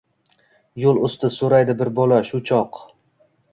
[0.83, 2.83] Yo‘l usti, so‘raydi bir bola shu choq.